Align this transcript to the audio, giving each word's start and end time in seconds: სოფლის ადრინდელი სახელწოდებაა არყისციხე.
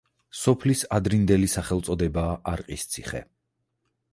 სოფლის 0.43 0.79
ადრინდელი 0.99 1.49
სახელწოდებაა 1.55 2.33
არყისციხე. 2.53 3.25